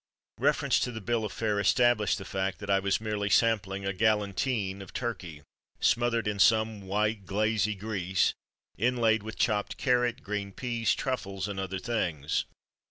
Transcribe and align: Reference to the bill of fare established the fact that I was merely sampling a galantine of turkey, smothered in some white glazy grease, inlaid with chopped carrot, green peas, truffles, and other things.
Reference 0.39 0.79
to 0.79 0.91
the 0.91 0.99
bill 0.99 1.23
of 1.25 1.31
fare 1.31 1.59
established 1.59 2.17
the 2.17 2.25
fact 2.25 2.57
that 2.57 2.71
I 2.71 2.79
was 2.79 2.99
merely 2.99 3.29
sampling 3.29 3.85
a 3.85 3.93
galantine 3.93 4.81
of 4.81 4.93
turkey, 4.95 5.43
smothered 5.79 6.27
in 6.27 6.39
some 6.39 6.81
white 6.81 7.27
glazy 7.27 7.75
grease, 7.75 8.33
inlaid 8.79 9.21
with 9.21 9.37
chopped 9.37 9.77
carrot, 9.77 10.23
green 10.23 10.53
peas, 10.53 10.95
truffles, 10.95 11.47
and 11.47 11.59
other 11.59 11.77
things. 11.77 12.45